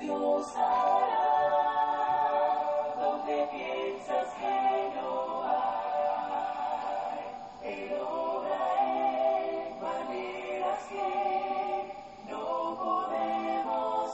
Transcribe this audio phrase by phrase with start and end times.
[0.00, 1.36] Dios hará
[3.00, 4.56] donde piensas que
[4.94, 5.12] no
[5.44, 5.66] hay.
[7.62, 11.08] Él obra en maneras que
[12.30, 12.44] no
[12.76, 14.10] podemos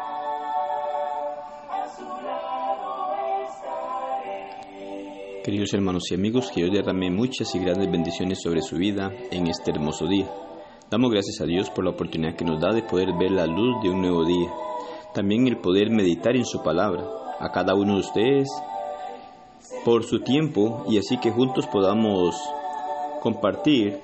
[1.69, 2.89] a su lado
[3.47, 4.39] estaré.
[5.43, 9.47] Queridos hermanos y amigos, que Dios derrame muchas y grandes bendiciones sobre su vida en
[9.47, 10.27] este hermoso día.
[10.92, 13.82] Damos gracias a Dios por la oportunidad que nos da de poder ver la luz
[13.82, 14.52] de un nuevo día.
[15.13, 17.05] También el poder meditar en su palabra.
[17.40, 18.49] A cada uno de ustedes
[19.85, 22.35] por su tiempo y así que juntos podamos
[23.22, 24.02] compartir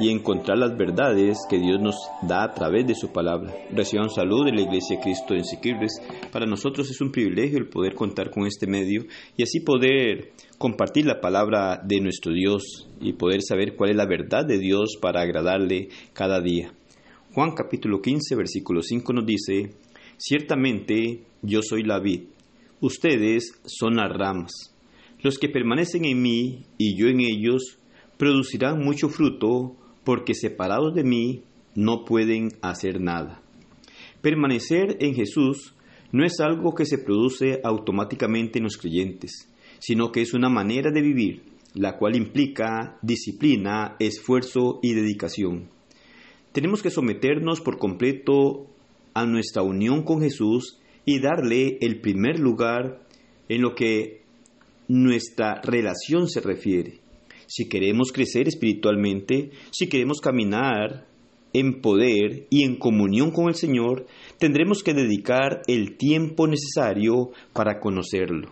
[0.00, 3.54] y encontrar las verdades que Dios nos da a través de su palabra.
[3.70, 6.00] Reciban salud de la Iglesia de Cristo en Siquirres.
[6.32, 9.04] Para nosotros es un privilegio el poder contar con este medio
[9.36, 14.06] y así poder compartir la palabra de nuestro Dios y poder saber cuál es la
[14.06, 16.72] verdad de Dios para agradarle cada día.
[17.32, 19.74] Juan capítulo 15 versículo 5 nos dice,
[20.16, 22.22] Ciertamente yo soy la vid,
[22.80, 24.52] ustedes son las ramas.
[25.20, 27.78] Los que permanecen en mí y yo en ellos
[28.18, 31.42] producirán mucho fruto, porque separados de mí
[31.74, 33.42] no pueden hacer nada.
[34.20, 35.74] Permanecer en Jesús
[36.12, 40.90] no es algo que se produce automáticamente en los creyentes, sino que es una manera
[40.90, 41.42] de vivir,
[41.74, 45.68] la cual implica disciplina, esfuerzo y dedicación.
[46.52, 48.68] Tenemos que someternos por completo
[49.12, 53.00] a nuestra unión con Jesús y darle el primer lugar
[53.48, 54.22] en lo que
[54.88, 57.03] nuestra relación se refiere.
[57.46, 61.06] Si queremos crecer espiritualmente, si queremos caminar
[61.52, 64.06] en poder y en comunión con el Señor,
[64.38, 68.50] tendremos que dedicar el tiempo necesario para conocerlo.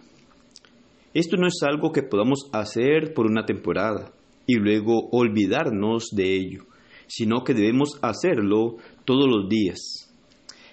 [1.14, 4.12] Esto no es algo que podamos hacer por una temporada
[4.46, 6.64] y luego olvidarnos de ello,
[7.06, 10.08] sino que debemos hacerlo todos los días.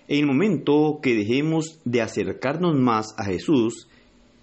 [0.08, 3.88] En el momento que dejemos de acercarnos más a Jesús,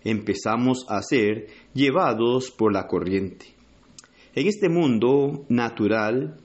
[0.04, 3.55] empezamos a ser llevados por la corriente.
[4.36, 6.36] En este mundo natural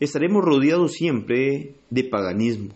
[0.00, 2.70] estaremos rodeados siempre de paganismo.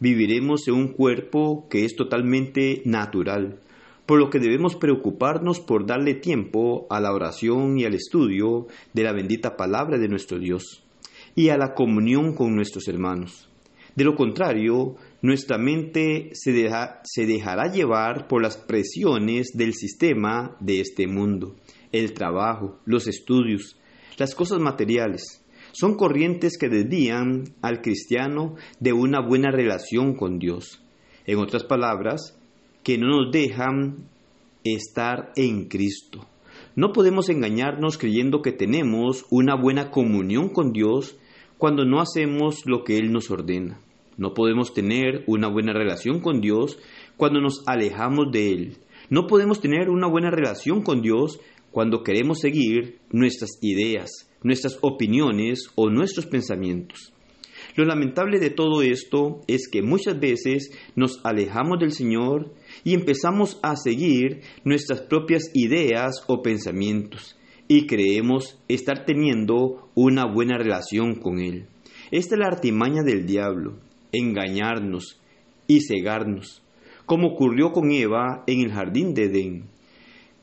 [0.00, 3.60] Viviremos en un cuerpo que es totalmente natural,
[4.06, 9.02] por lo que debemos preocuparnos por darle tiempo a la oración y al estudio de
[9.02, 10.82] la bendita palabra de nuestro Dios
[11.34, 13.50] y a la comunión con nuestros hermanos.
[13.94, 16.70] De lo contrario, nuestra mente se,
[17.02, 21.54] se dejará llevar por las presiones del sistema de este mundo,
[21.92, 23.76] el trabajo, los estudios,
[24.18, 25.44] las cosas materiales.
[25.72, 30.82] Son corrientes que desvían al cristiano de una buena relación con Dios.
[31.26, 32.38] En otras palabras,
[32.82, 34.08] que no nos dejan
[34.64, 36.26] estar en Cristo.
[36.74, 41.16] No podemos engañarnos creyendo que tenemos una buena comunión con Dios
[41.58, 43.80] cuando no hacemos lo que Él nos ordena.
[44.16, 46.78] No podemos tener una buena relación con Dios
[47.16, 48.76] cuando nos alejamos de Él.
[49.10, 51.40] No podemos tener una buena relación con Dios
[51.78, 54.10] cuando queremos seguir nuestras ideas,
[54.42, 57.12] nuestras opiniones o nuestros pensamientos.
[57.76, 62.52] Lo lamentable de todo esto es que muchas veces nos alejamos del Señor
[62.82, 70.58] y empezamos a seguir nuestras propias ideas o pensamientos y creemos estar teniendo una buena
[70.58, 71.68] relación con Él.
[72.10, 73.78] Esta es la artimaña del diablo,
[74.10, 75.20] engañarnos
[75.68, 76.60] y cegarnos,
[77.06, 79.77] como ocurrió con Eva en el jardín de Edén.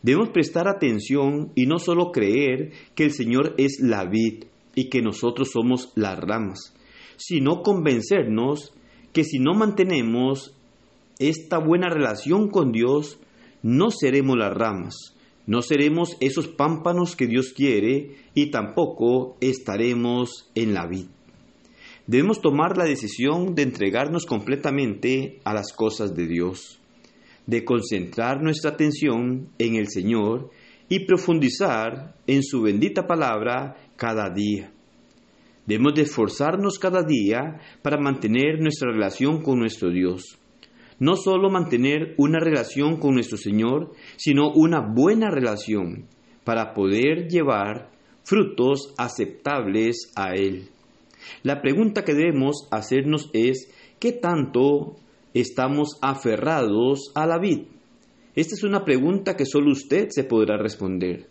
[0.05, 4.43] Debemos prestar atención y no solo creer que el Señor es la vid
[4.75, 6.75] y que nosotros somos las ramas,
[7.17, 8.71] sino convencernos
[9.13, 10.55] que si no mantenemos
[11.17, 13.17] esta buena relación con Dios,
[13.63, 15.15] no seremos las ramas,
[15.47, 21.07] no seremos esos pámpanos que Dios quiere y tampoco estaremos en la vid.
[22.05, 26.79] Debemos tomar la decisión de entregarnos completamente a las cosas de Dios,
[27.47, 30.49] de concentrar nuestra atención en el Señor
[30.89, 34.71] y profundizar en su bendita palabra cada día.
[35.65, 40.37] Debemos de esforzarnos cada día para mantener nuestra relación con nuestro Dios.
[40.99, 46.05] No solo mantener una relación con nuestro Señor, sino una buena relación
[46.43, 47.89] para poder llevar
[48.23, 50.69] frutos aceptables a Él.
[51.43, 54.97] La pregunta que debemos hacernos es, ¿qué tanto
[55.35, 57.67] estamos aferrados a la vid?
[58.35, 61.27] Esta es una pregunta que solo usted se podrá responder.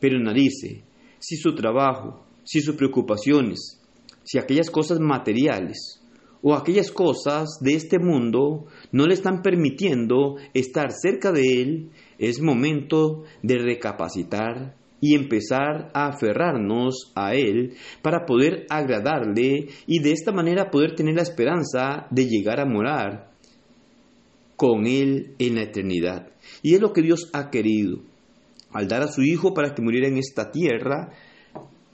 [0.00, 0.82] Pero analice
[1.18, 3.80] si su trabajo, si sus preocupaciones,
[4.24, 6.02] si aquellas cosas materiales
[6.42, 12.40] o aquellas cosas de este mundo no le están permitiendo estar cerca de Él, es
[12.40, 20.32] momento de recapacitar y empezar a aferrarnos a Él para poder agradarle y de esta
[20.32, 23.33] manera poder tener la esperanza de llegar a morar
[24.56, 26.28] con Él en la eternidad.
[26.62, 28.00] Y es lo que Dios ha querido,
[28.70, 31.12] al dar a su Hijo para que muriera en esta tierra,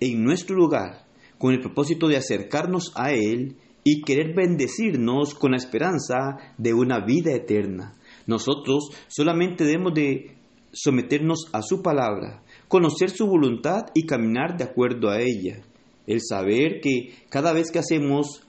[0.01, 1.07] en nuestro lugar,
[1.39, 7.05] con el propósito de acercarnos a Él y querer bendecirnos con la esperanza de una
[7.05, 7.95] vida eterna.
[8.27, 10.37] Nosotros solamente debemos de
[10.73, 15.63] someternos a su palabra, conocer su voluntad y caminar de acuerdo a ella.
[16.07, 18.43] El saber que cada vez que hacemos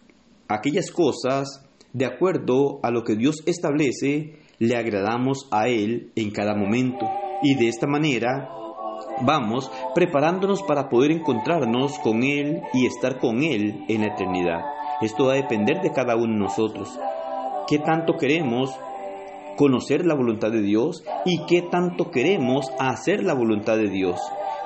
[0.48, 6.56] aquellas cosas de acuerdo a lo que Dios establece, le agradamos a Él en cada
[6.56, 7.10] momento.
[7.42, 8.50] Y de esta manera
[9.26, 14.62] vamos preparándonos para poder encontrarnos con Él y estar con Él en la eternidad.
[15.02, 16.98] Esto va a depender de cada uno de nosotros.
[17.68, 18.72] ¿Qué tanto queremos
[19.58, 24.20] conocer la voluntad de Dios y qué tanto queremos hacer la voluntad de Dios?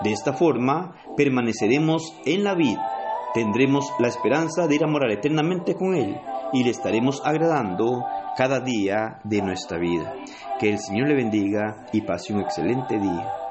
[0.04, 2.86] De esta forma permaneceremos en la vida,
[3.34, 6.18] tendremos la esperanza de ir a morar eternamente con Él
[6.56, 8.06] y le estaremos agradando
[8.38, 10.14] cada día de nuestra vida.
[10.58, 13.45] Que el Señor le bendiga y pase un excelente día.